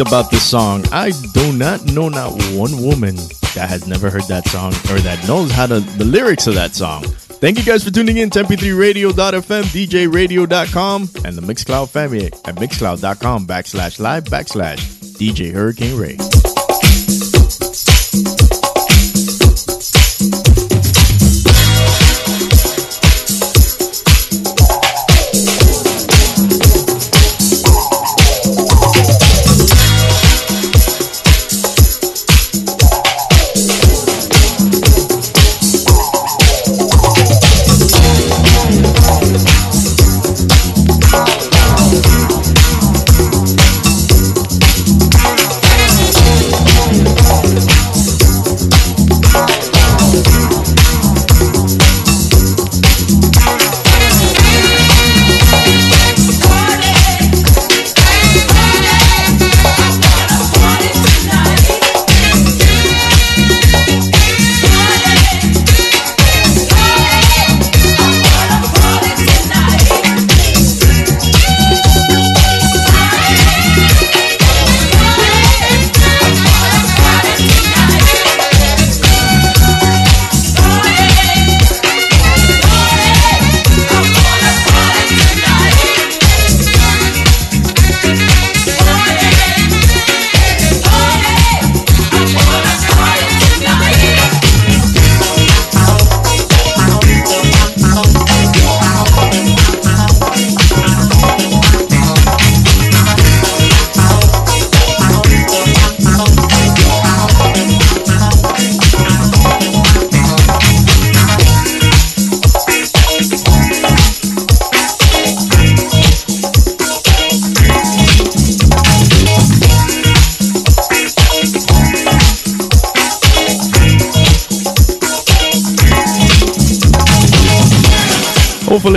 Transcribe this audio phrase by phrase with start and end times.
[0.00, 0.84] about this song.
[0.92, 3.16] I do not know not one woman
[3.54, 6.74] that has never heard that song or that knows how to the lyrics of that
[6.74, 7.02] song.
[7.04, 13.46] Thank you guys for tuning in to mp3radio.fm, djradio.com, and the Mixcloud family at mixcloud.com
[13.46, 14.78] backslash live backslash
[15.18, 16.37] DJ Hurricane Ray.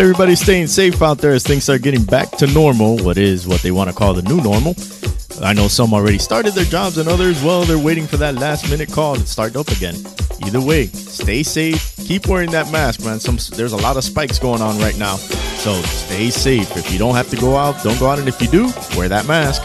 [0.01, 2.97] Everybody's staying safe out there as things are getting back to normal.
[3.03, 4.75] What is what they want to call the new normal.
[5.43, 8.67] I know some already started their jobs, and others, well, they're waiting for that last
[8.69, 9.95] minute call to start up again.
[10.43, 11.95] Either way, stay safe.
[11.97, 13.19] Keep wearing that mask, man.
[13.19, 16.75] Some there's a lot of spikes going on right now, so stay safe.
[16.75, 19.07] If you don't have to go out, don't go out, and if you do, wear
[19.07, 19.61] that mask.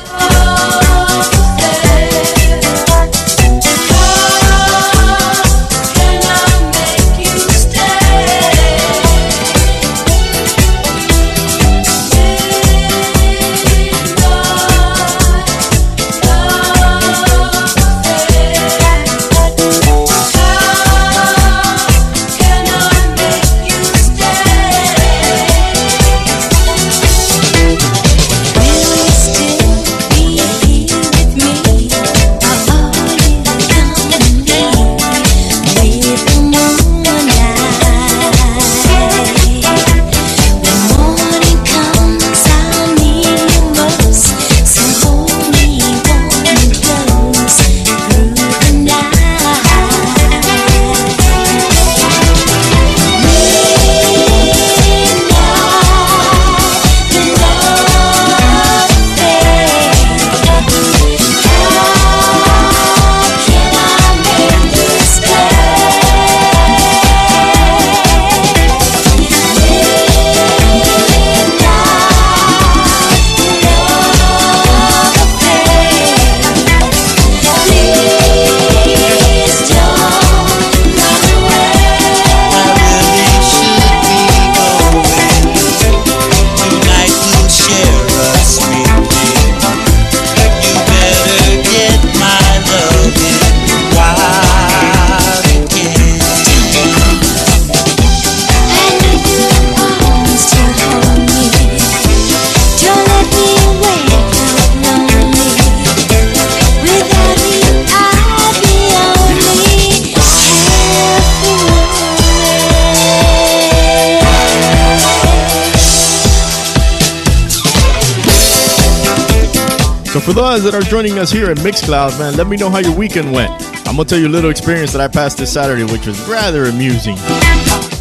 [120.56, 123.53] That are joining us here at Mixcloud, man, let me know how your weekend went.
[123.87, 126.64] I'm gonna tell you a little experience that I passed this Saturday, which was rather
[126.64, 127.17] amusing.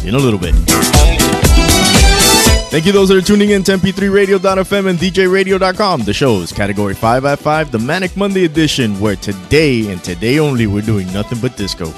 [0.04, 0.54] In a little bit.
[2.70, 6.02] Thank you those that are tuning in to mp3radio.fm and djradio.com.
[6.02, 10.38] The show is category 5 at 5, the Manic Monday edition, where today and today
[10.38, 11.92] only we're doing nothing but disco.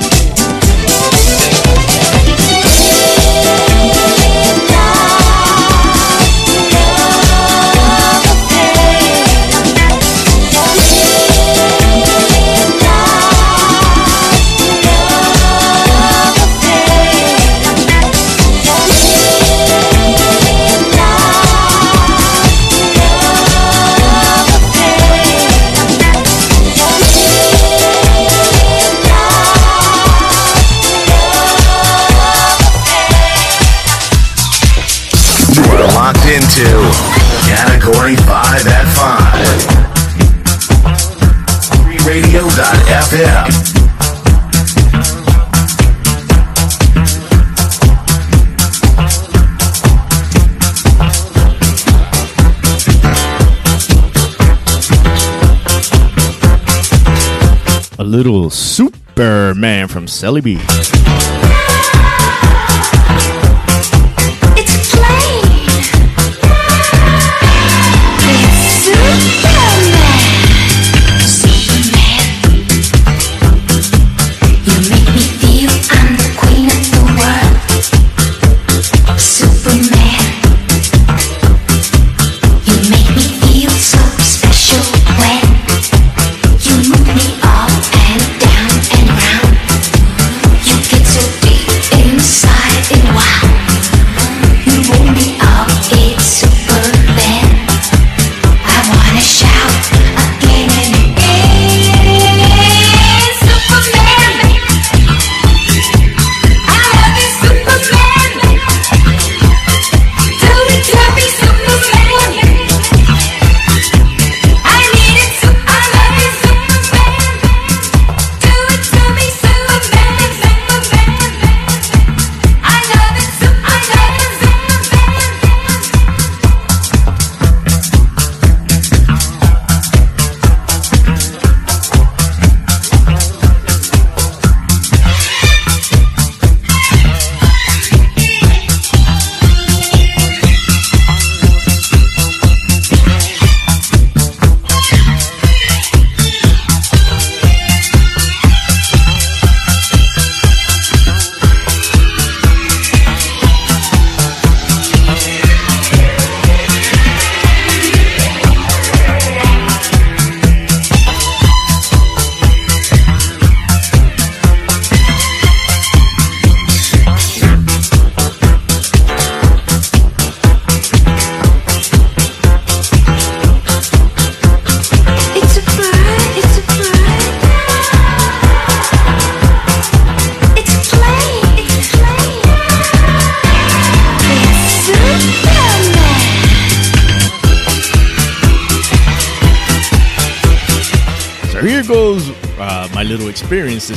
[58.09, 60.59] Little Superman from Celly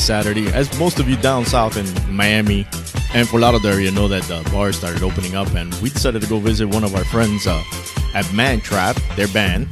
[0.01, 0.47] Saturday.
[0.47, 2.65] As most of you down south in Miami
[3.13, 6.27] and Fort Lauderdale area know that the bars started opening up, and we decided to
[6.27, 7.63] go visit one of our friends uh,
[8.13, 9.67] at Man Trap, their band,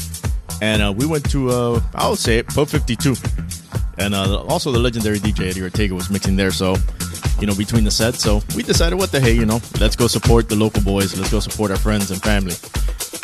[0.61, 3.15] and uh, we went to uh, I would say it, Pub 52,
[3.97, 6.51] and uh, also the legendary DJ Eddie Ortega was mixing there.
[6.51, 6.75] So
[7.39, 8.19] you know, between the sets.
[8.19, 11.17] So we decided, what the hey, you know, let's go support the local boys.
[11.17, 12.55] Let's go support our friends and family.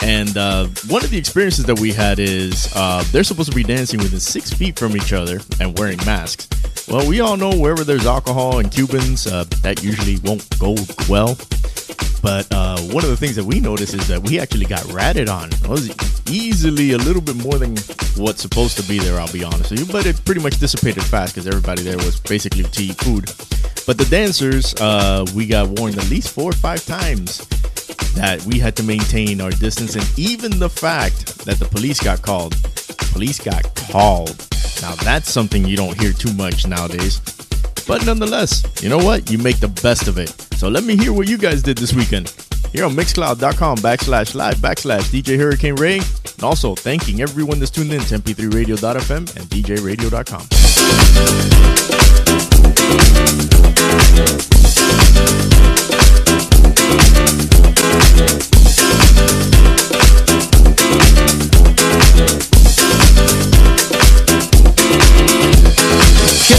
[0.02, 3.64] And uh, one of the experiences that we had is uh, they're supposed to be
[3.64, 6.48] dancing within six feet from each other and wearing masks.
[6.88, 10.76] Well, we all know wherever there's alcohol and Cubans, uh, that usually won't go
[11.10, 11.36] well.
[12.22, 15.30] But uh, one of the things that we noticed is that we actually got ratted
[15.30, 15.50] on.
[15.52, 15.90] It was
[16.30, 17.76] easily a little bit more than
[18.18, 19.86] what's supposed to be there, I'll be honest with you.
[19.92, 23.26] But it pretty much dissipated fast because everybody there was basically to eat food.
[23.86, 27.46] But the dancers, uh, we got warned at least four or five times
[28.16, 32.22] that we had to maintain our distance, and even the fact that the police got
[32.22, 32.56] called.
[33.12, 34.48] Police got called.
[34.82, 37.20] Now that's something you don't hear too much nowadays.
[37.88, 39.30] But nonetheless, you know what?
[39.32, 40.30] You make the best of it.
[40.58, 42.34] So let me hear what you guys did this weekend.
[42.72, 45.98] Here on Mixcloud.com backslash live backslash DJ Hurricane Ray.
[45.98, 50.48] And also thanking everyone that's tuned in to MP3Radio.fm and DJRadio.com.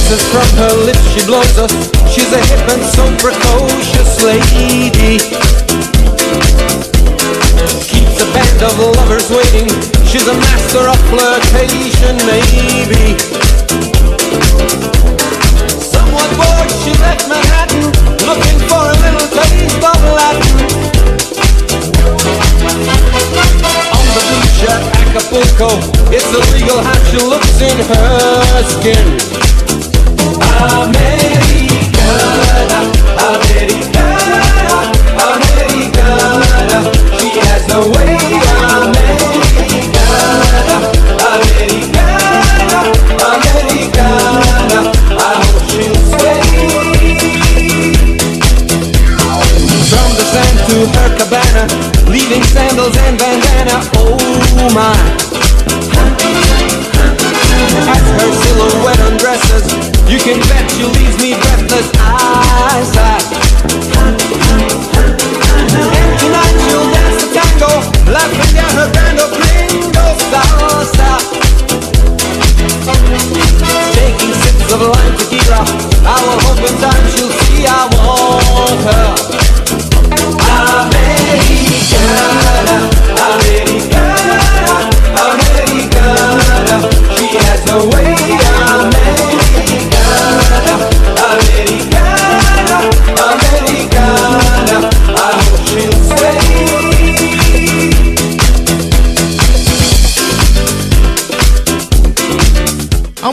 [0.06, 1.72] Kisses from her lips, she blows us.
[2.14, 5.18] She's a hip and so precocious lady.
[7.82, 9.66] Keeps a band of lovers waiting.
[10.06, 13.18] She's a master of flirtation, maybe.
[15.74, 17.90] Somewhat bored, she left Manhattan,
[18.30, 20.54] looking for a little taste of Latin.
[23.90, 25.82] On the beach at Acapulco,
[26.14, 29.55] it's illegal how she looks in her skin.
[30.58, 32.38] Americana,
[33.28, 34.05] Americana,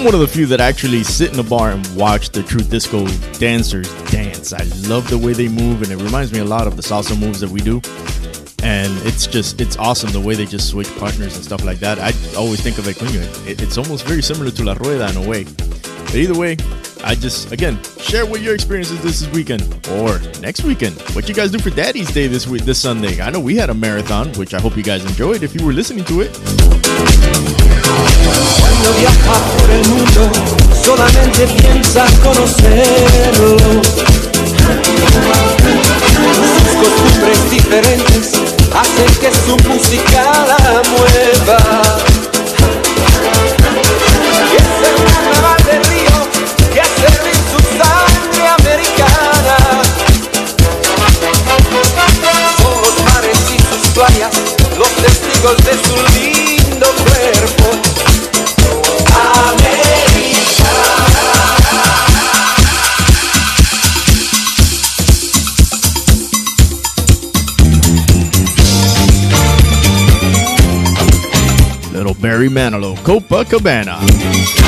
[0.03, 2.59] I'm one of the few that actually sit in a bar and watch the true
[2.59, 3.07] disco
[3.39, 4.51] dancers dance.
[4.51, 7.17] I love the way they move, and it reminds me a lot of the salsa
[7.17, 7.75] moves that we do.
[8.67, 11.99] And it's just, it's awesome the way they just switch partners and stuff like that.
[11.99, 15.25] I always think of coño, it, it's almost very similar to La Rueda in a
[15.25, 15.45] way.
[15.45, 16.57] But either way,
[17.05, 20.99] I just, again, share what your experiences this weekend or next weekend.
[21.15, 23.21] What you guys do for Daddy's Day this week, this Sunday.
[23.21, 25.71] I know we had a marathon, which I hope you guys enjoyed if you were
[25.71, 28.52] listening to it.
[28.73, 30.31] Cuando viaja por el mundo,
[30.83, 33.57] solamente piensa conocerlo.
[36.33, 38.31] Sus costumbres diferentes
[38.73, 41.59] hacen que su música la mueva.
[44.49, 46.17] Y es el carnaval del río
[46.73, 49.55] que hace hervir su sangre americana.
[52.57, 54.33] Son los mares y sus playas
[54.77, 55.82] los testigos de
[72.43, 74.62] Barry Manilow, Copacabana.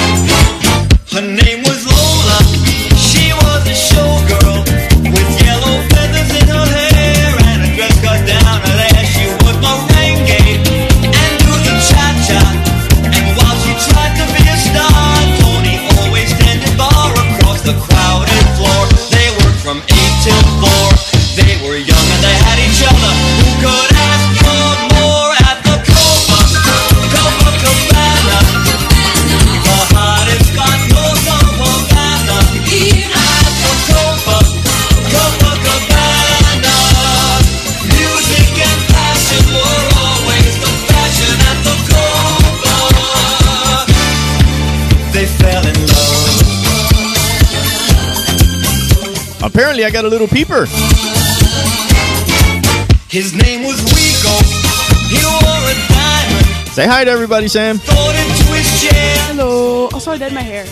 [49.76, 50.66] Apparently, I got a little peeper.
[53.12, 54.32] His name was Rico.
[55.12, 56.70] He wore a diamond.
[56.72, 57.78] Say hi to everybody, Sam.
[57.80, 59.18] Thought into his chair.
[59.28, 59.90] Hello.
[59.92, 60.64] Also, I dyed my hair.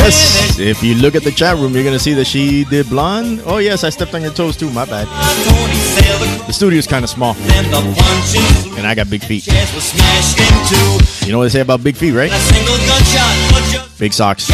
[0.00, 3.42] Yes, if you look at the chat room, you're gonna see that she did blonde.
[3.44, 4.70] Oh yes, I stepped on your toes too.
[4.70, 5.06] My bad.
[5.44, 9.22] Tony sailed across The studio's kind of small, and the punching and I got big
[9.22, 9.44] feet.
[9.44, 11.26] chairs were smashed in.
[11.26, 12.32] You know what they say about big feet, right?
[12.32, 14.50] A single gunshot, but Big socks.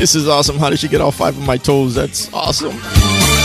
[0.00, 0.56] This is awesome.
[0.56, 1.94] How did she get all five of my toes?
[1.94, 3.39] That's awesome.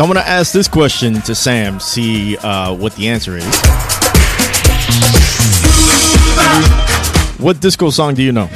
[0.00, 3.44] So I'm going to ask this question to Sam, see uh, what the answer is.
[7.38, 8.46] What disco song do you know?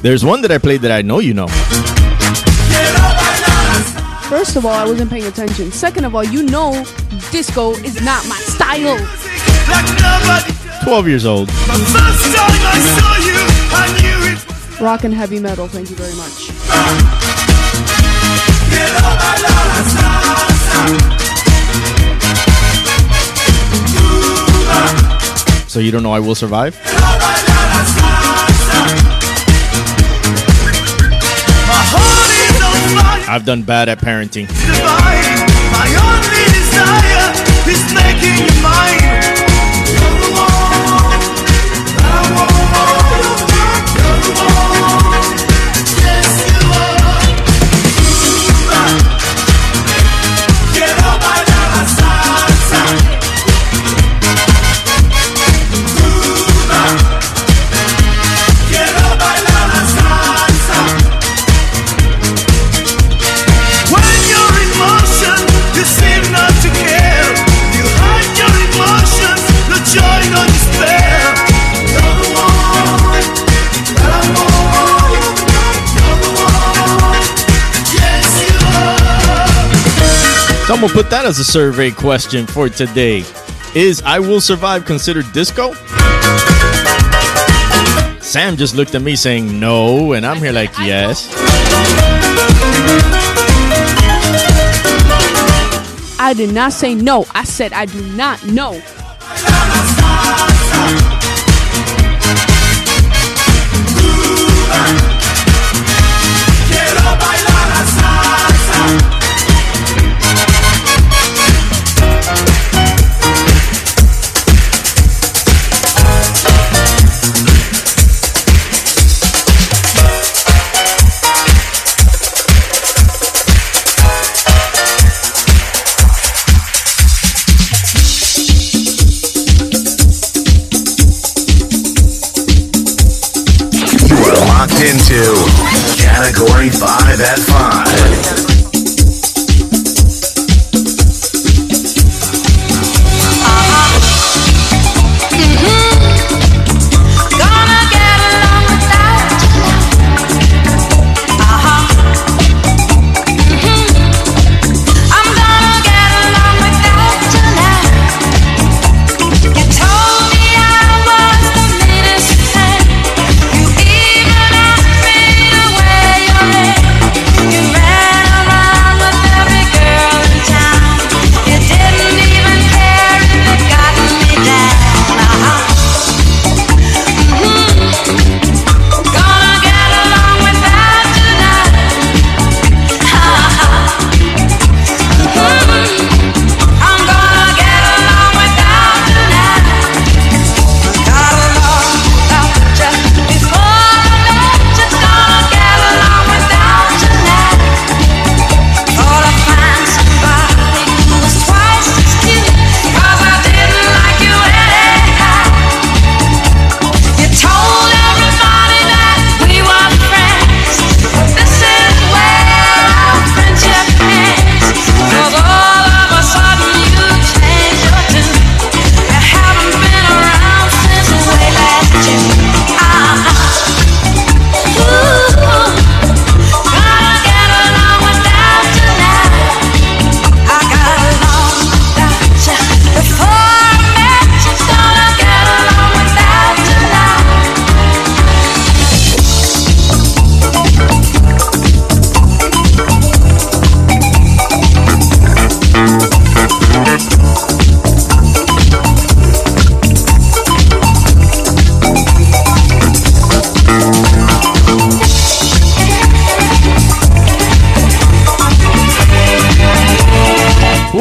[0.00, 1.48] There's one that I played that I know you know.
[4.30, 5.70] First of all, I wasn't paying attention.
[5.70, 6.72] Second of all, you know
[7.30, 8.96] disco is not my style.
[10.82, 11.50] 12 years old
[14.82, 15.68] rock and heavy metal.
[15.68, 16.50] Thank you very much.
[25.70, 26.78] So you don't know I will survive?
[33.28, 34.48] I've done bad at parenting.
[80.72, 83.24] Someone put that as a survey question for today.
[83.74, 85.74] Is I Will Survive considered disco?
[88.20, 91.28] Sam just looked at me saying no, and I'm here like yes.
[96.18, 97.26] I did not say no.
[97.34, 98.80] I said I do not know.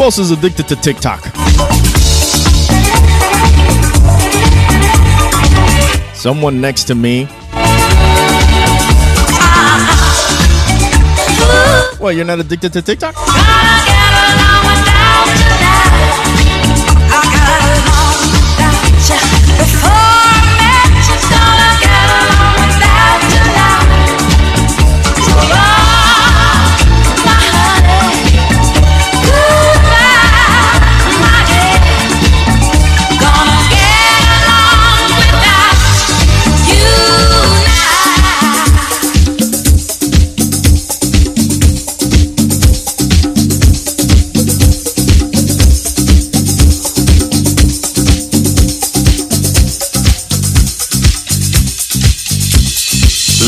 [0.02, 1.20] Who else is addicted to TikTok?
[6.16, 7.28] Someone next to me.
[12.00, 13.14] Well, you're not addicted to TikTok?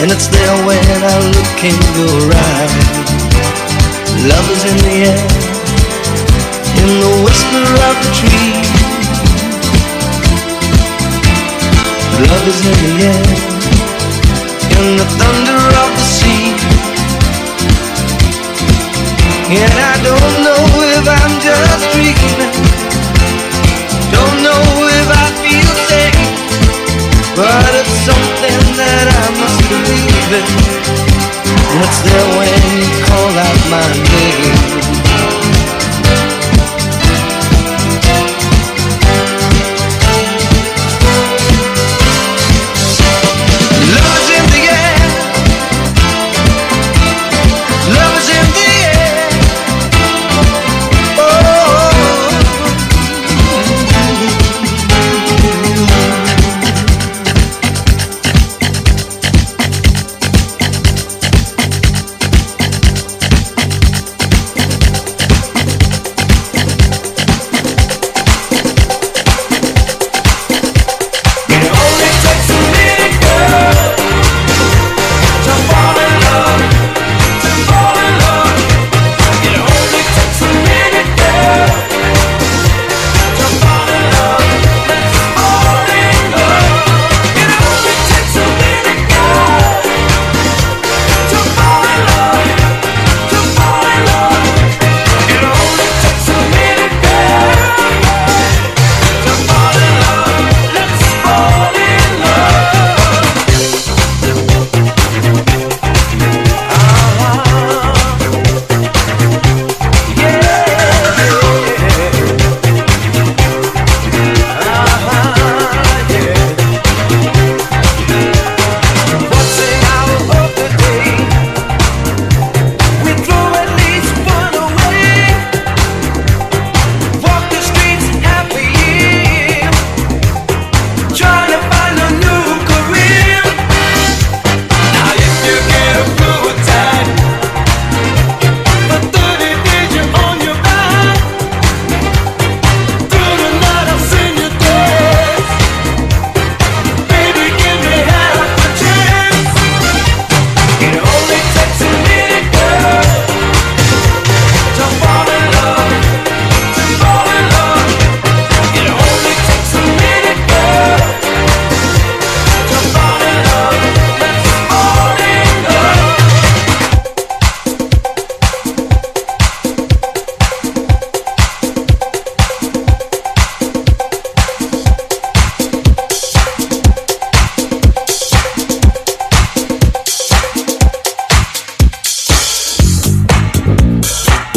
[0.00, 2.74] And it's there when I look in your eyes.
[4.26, 5.26] Love is in the air,
[6.82, 8.52] in the whisper of the tree.
[12.26, 13.24] Love is in the air,
[14.80, 16.52] in the thunder of the sea.
[19.54, 20.62] And I don't know
[20.96, 22.52] if I'm just dreaming.
[24.10, 26.34] Don't know if I feel safe.
[27.36, 30.44] But something that I must believe in.
[31.72, 35.43] And it's there when you call out my name.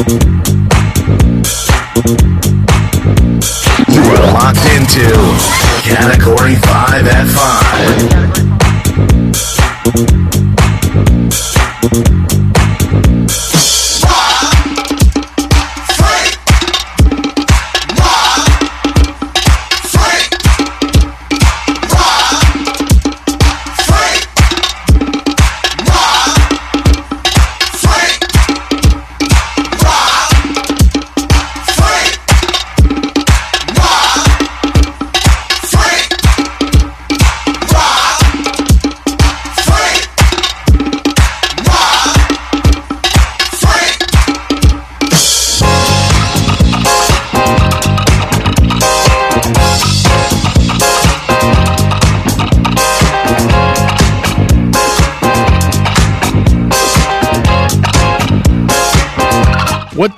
[0.08, 0.14] You
[4.04, 5.04] are locked into
[5.84, 9.27] Category 5 at 5.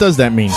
[0.10, 0.50] Does that mean?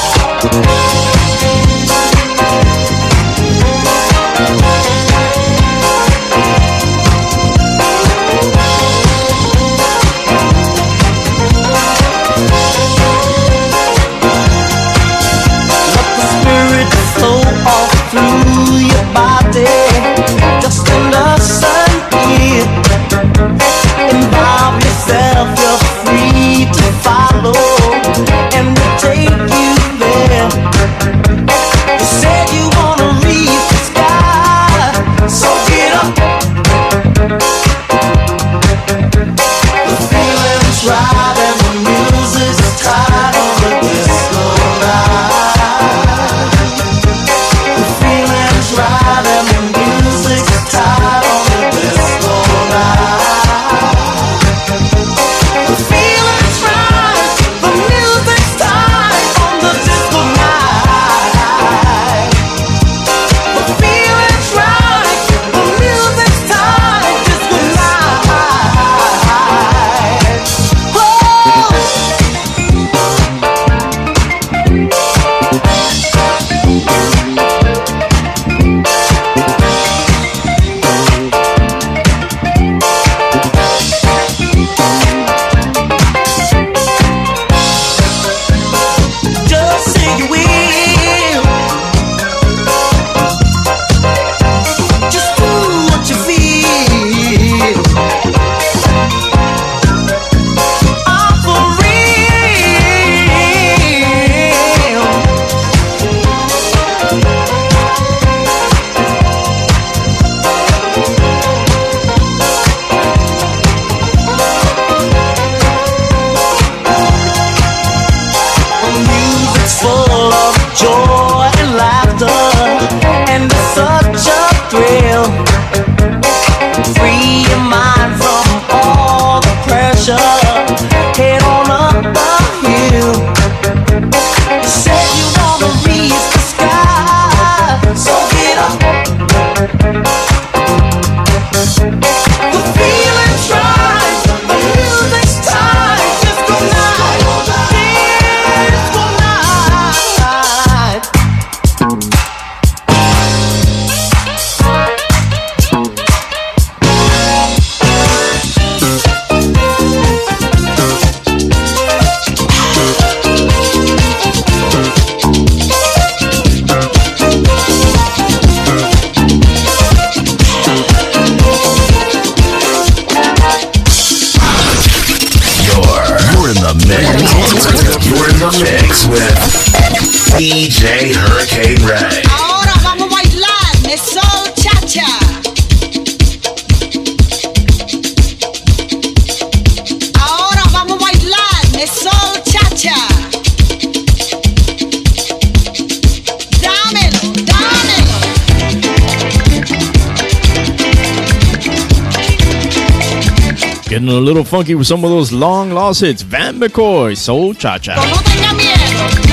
[204.44, 206.22] funky with some of those long lost hits.
[206.22, 209.31] Van McCoy, Soul Cha Cha.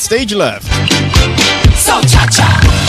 [0.00, 0.66] stage left.
[1.76, 2.80] So cha cha.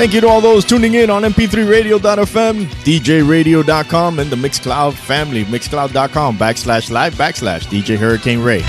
[0.00, 6.38] Thank you to all those tuning in on mp3radio.fm, djradio.com, and the Mixcloud family, mixcloud.com
[6.38, 8.62] backslash live backslash DJ Hurricane Ray.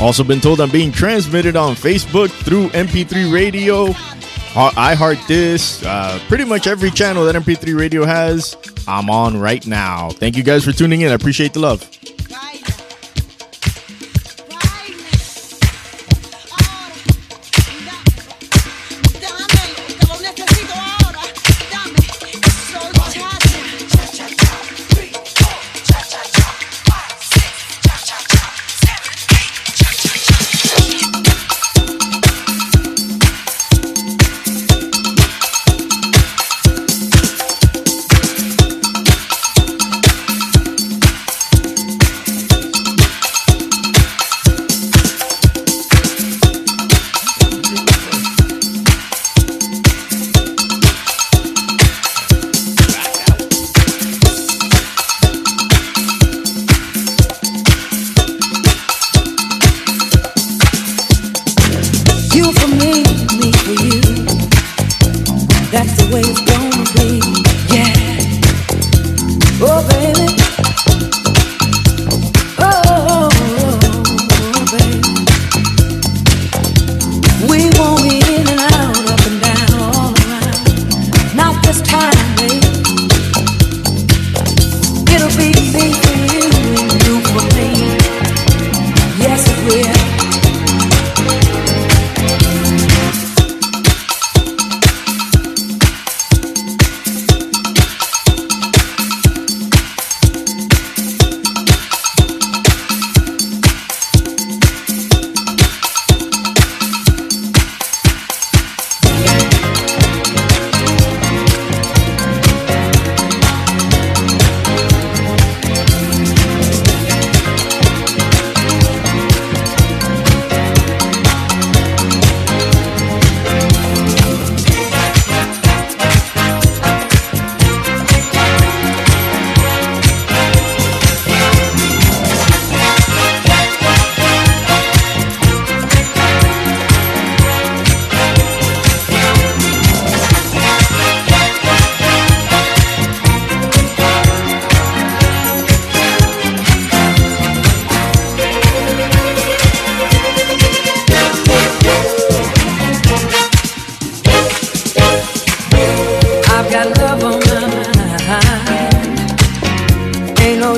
[0.00, 6.20] Also, been told I'm being transmitted on Facebook through MP3 Radio, uh, iHeart This, uh,
[6.28, 8.56] pretty much every channel that MP3 Radio has.
[8.86, 10.10] I'm on right now.
[10.10, 11.10] Thank you guys for tuning in.
[11.10, 11.97] I appreciate the love.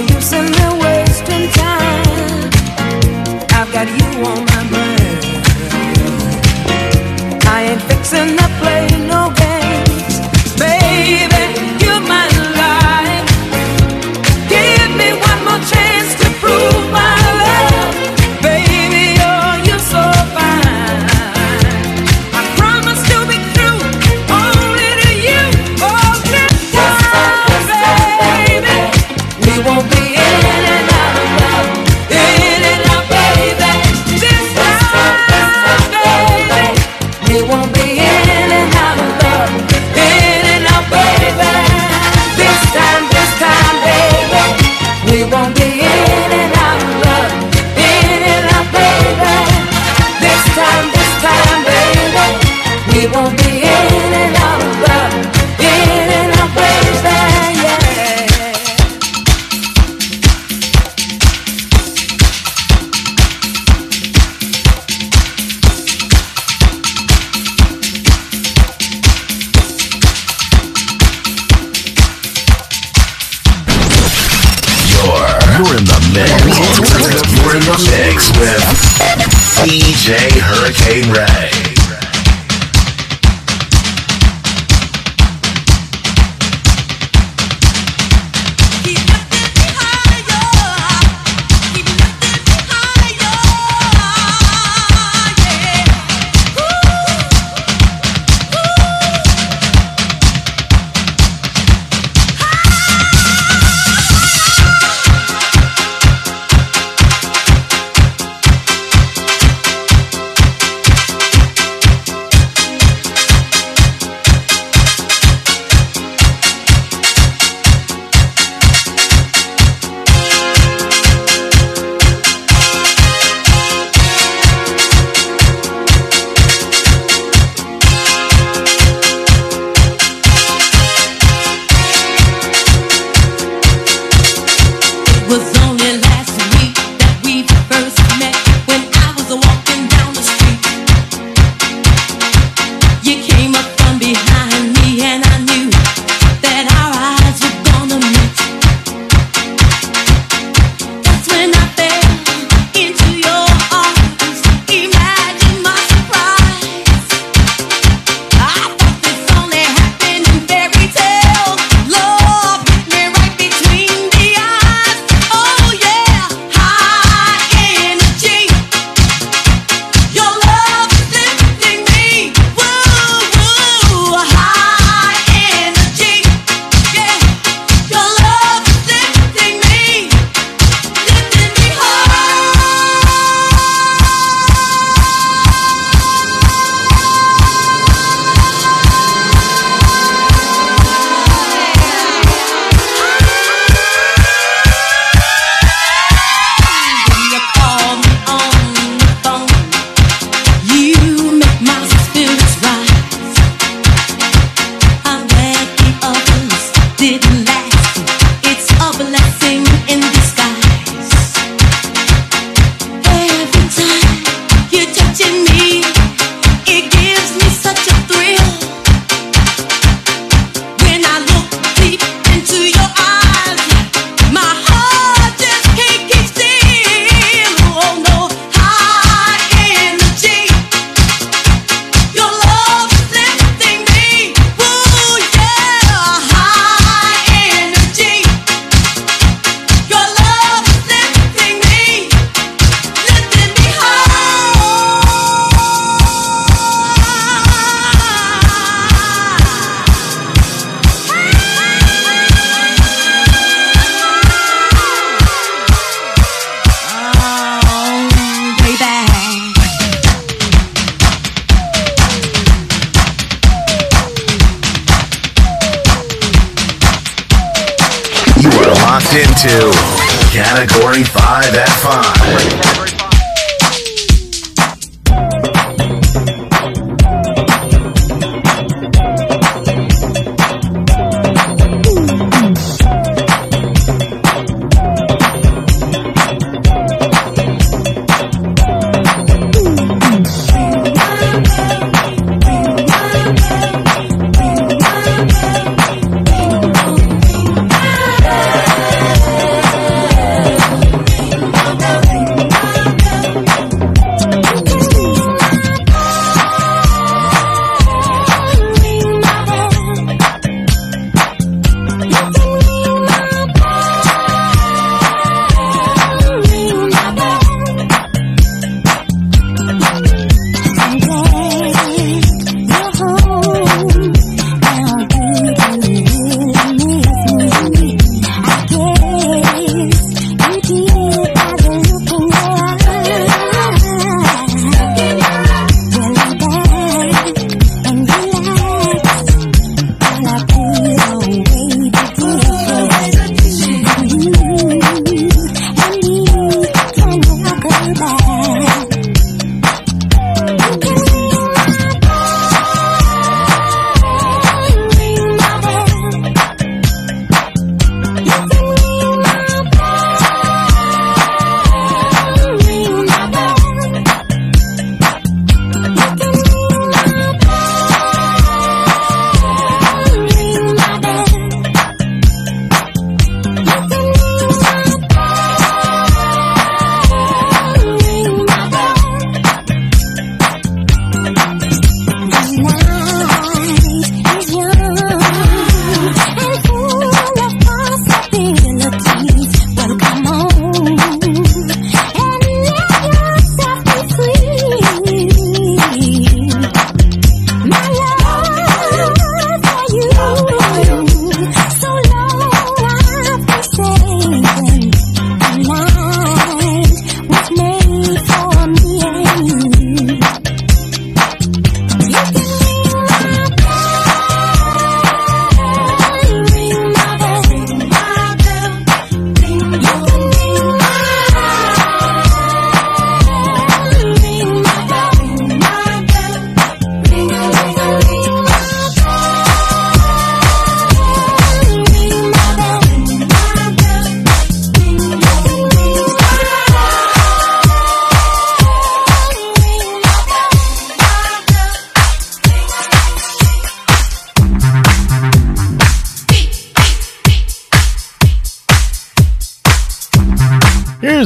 [0.02, 2.50] use in me wasting time.
[3.58, 5.24] I've got you on my mind.
[7.46, 8.89] I ain't fixing the place.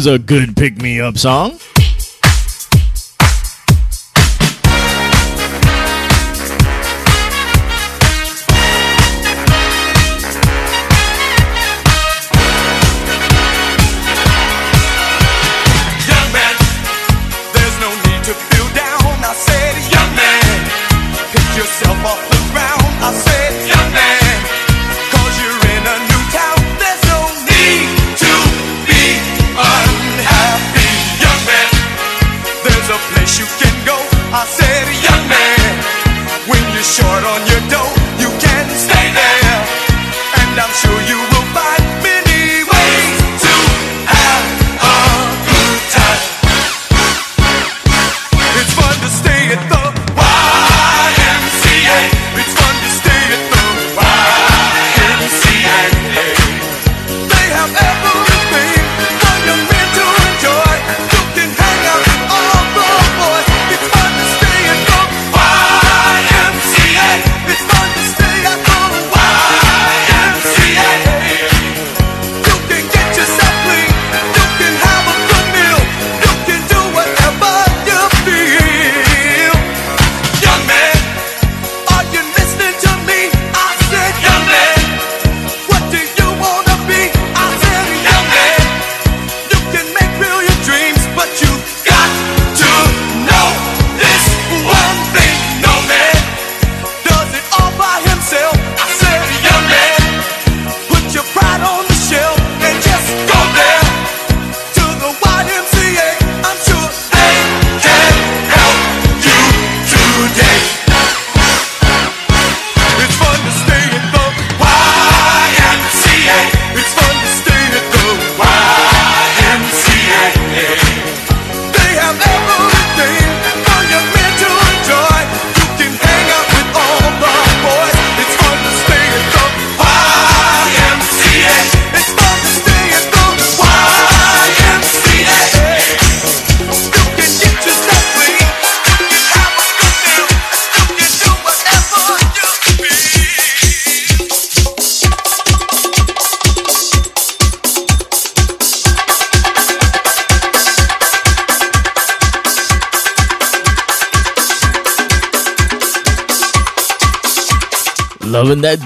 [0.04, 1.58] Here's a good pick me up song.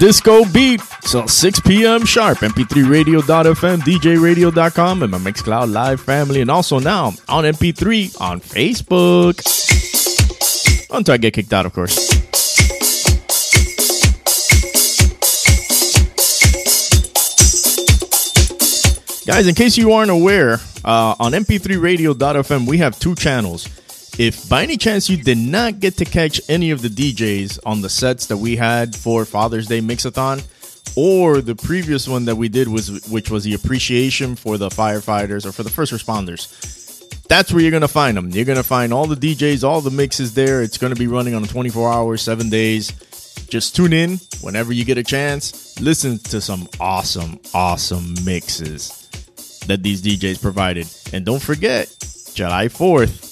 [0.09, 0.81] Disco beat.
[1.03, 2.07] Till 6 p.m.
[2.07, 2.39] sharp.
[2.39, 6.41] MP3radio.fm, DJRadio.com, and my Mixcloud Live family.
[6.41, 9.37] And also now on MP3 on Facebook.
[10.91, 12.09] Until I get kicked out, of course.
[19.27, 20.55] Guys, in case you aren't aware,
[20.87, 23.69] uh, on mp3radio.fm, we have two channels.
[24.19, 27.83] If by any chance you did not get to catch any of the DJs on
[27.83, 30.45] the sets that we had for Father's Day Mixathon,
[30.97, 35.47] or the previous one that we did was which was the appreciation for the firefighters
[35.47, 38.31] or for the first responders, that's where you're gonna find them.
[38.31, 40.63] You're gonna find all the DJs, all the mixes there.
[40.63, 42.91] It's gonna be running on 24 hours, seven days.
[43.49, 45.79] Just tune in whenever you get a chance.
[45.81, 49.09] Listen to some awesome, awesome mixes
[49.69, 50.89] that these DJs provided.
[51.13, 51.89] And don't forget,
[52.35, 53.28] July 4th,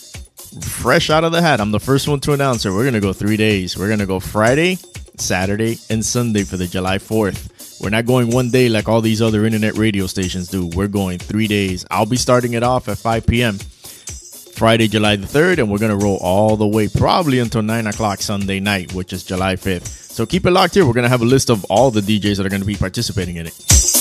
[0.63, 1.61] fresh out of the hat.
[1.61, 2.71] I'm the first one to announce it.
[2.71, 3.77] We're going to go three days.
[3.77, 4.79] We're going to go Friday,
[5.17, 7.81] Saturday, and Sunday for the July 4th.
[7.81, 10.67] We're not going one day like all these other internet radio stations do.
[10.67, 11.85] We're going three days.
[11.91, 13.59] I'll be starting it off at 5 p.m.
[13.59, 17.87] Friday, July the 3rd, and we're going to roll all the way probably until 9
[17.89, 19.87] o'clock Sunday night, which is July 5th.
[19.87, 20.87] So keep it locked here.
[20.87, 22.77] We're going to have a list of all the DJs that are going to be
[22.77, 23.95] participating in it.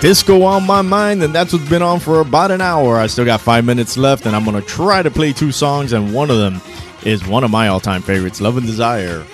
[0.00, 2.96] Disco on my mind, and that's what's been on for about an hour.
[2.96, 6.14] I still got five minutes left, and I'm gonna try to play two songs, and
[6.14, 6.62] one of them
[7.04, 9.24] is one of my all-time favorites, "Love and Desire."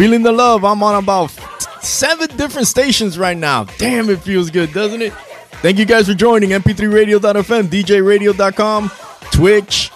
[0.00, 0.64] Feeling the love.
[0.64, 1.30] I'm on about
[1.82, 3.64] seven different stations right now.
[3.76, 5.12] Damn, it feels good, doesn't it?
[5.60, 8.90] Thank you guys for joining mp3radio.fm, djradio.com,
[9.30, 9.90] Twitch,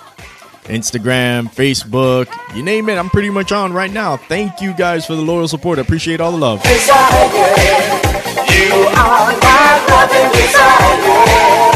[0.64, 2.98] Instagram, Facebook, you name it.
[2.98, 4.18] I'm pretty much on right now.
[4.18, 5.78] Thank you guys for the loyal support.
[5.78, 6.60] I appreciate all the love.
[11.64, 11.73] What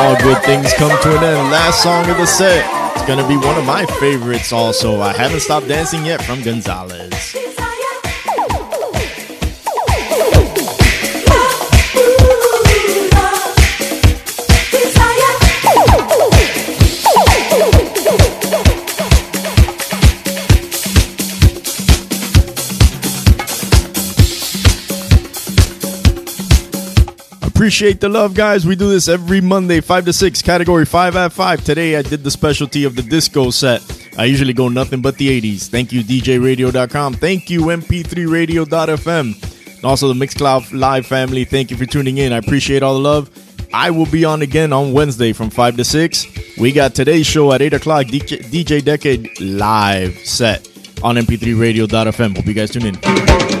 [0.00, 1.50] all good things come to an end.
[1.50, 2.64] Last song of the set.
[2.96, 4.50] It's gonna be one of my favorites.
[4.50, 7.09] Also, I haven't stopped dancing yet from Gonzalez.
[27.70, 28.66] Appreciate the love, guys.
[28.66, 31.62] We do this every Monday, 5 to 6, category 5 at 5.
[31.62, 33.80] Today, I did the specialty of the disco set.
[34.18, 35.68] I usually go nothing but the 80s.
[35.68, 37.14] Thank you, DJRadio.com.
[37.14, 39.76] Thank you, MP3Radio.fm.
[39.76, 42.32] And also the Mixcloud Live family, thank you for tuning in.
[42.32, 43.30] I appreciate all the love.
[43.72, 46.58] I will be on again on Wednesday from 5 to 6.
[46.58, 50.66] We got today's show at 8 o'clock, DJ, DJ Decade live set
[51.04, 52.36] on mp3radio.fm.
[52.36, 53.59] Hope you guys tune in.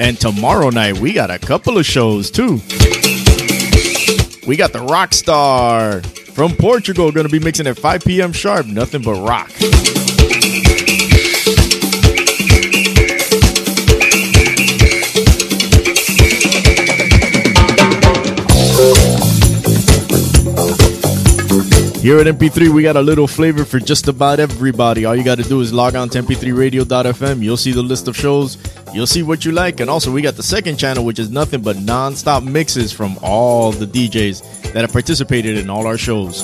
[0.00, 2.52] And tomorrow night, we got a couple of shows too.
[4.46, 8.32] We got the rock star from Portugal going to be mixing at 5 p.m.
[8.32, 8.64] sharp.
[8.64, 9.50] Nothing but rock.
[22.00, 25.04] Here at MP3, we got a little flavor for just about everybody.
[25.04, 27.42] All you got to do is log on to mp3radio.fm.
[27.42, 28.56] You'll see the list of shows.
[28.94, 29.80] You'll see what you like.
[29.80, 33.70] And also, we got the second channel, which is nothing but non-stop mixes from all
[33.70, 36.42] the DJs that have participated in all our shows.